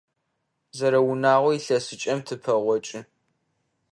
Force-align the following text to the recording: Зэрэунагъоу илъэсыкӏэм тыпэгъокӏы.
Зэрэунагъоу 0.77 1.55
илъэсыкӏэм 1.57 2.19
тыпэгъокӏы. 2.27 2.99